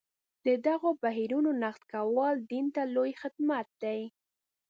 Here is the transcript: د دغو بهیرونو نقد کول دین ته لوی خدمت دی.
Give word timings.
د 0.45 0.47
دغو 0.67 0.89
بهیرونو 1.03 1.49
نقد 1.63 1.83
کول 1.93 2.35
دین 2.51 2.65
ته 2.75 2.81
لوی 2.95 3.11
خدمت 3.21 3.67
دی. 3.83 4.01